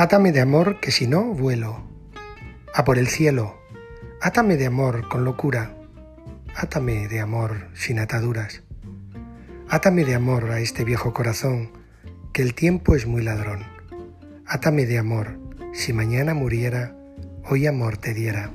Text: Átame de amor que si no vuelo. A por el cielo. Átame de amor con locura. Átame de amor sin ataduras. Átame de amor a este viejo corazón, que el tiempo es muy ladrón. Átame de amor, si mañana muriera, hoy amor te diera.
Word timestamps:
Átame 0.00 0.32
de 0.32 0.40
amor 0.40 0.80
que 0.80 0.92
si 0.92 1.06
no 1.06 1.24
vuelo. 1.24 1.82
A 2.72 2.86
por 2.86 2.96
el 2.96 3.06
cielo. 3.06 3.60
Átame 4.22 4.56
de 4.56 4.64
amor 4.64 5.06
con 5.10 5.26
locura. 5.26 5.76
Átame 6.56 7.06
de 7.06 7.20
amor 7.20 7.68
sin 7.74 7.98
ataduras. 7.98 8.62
Átame 9.68 10.06
de 10.06 10.14
amor 10.14 10.52
a 10.52 10.60
este 10.60 10.84
viejo 10.84 11.12
corazón, 11.12 11.72
que 12.32 12.40
el 12.40 12.54
tiempo 12.54 12.94
es 12.94 13.06
muy 13.06 13.22
ladrón. 13.22 13.62
Átame 14.46 14.86
de 14.86 14.96
amor, 14.96 15.38
si 15.74 15.92
mañana 15.92 16.32
muriera, 16.32 16.96
hoy 17.44 17.66
amor 17.66 17.98
te 17.98 18.14
diera. 18.14 18.50